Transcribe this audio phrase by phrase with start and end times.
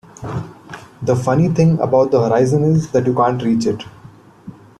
[1.03, 3.83] The funny thing about the horizon is that you can't reach it.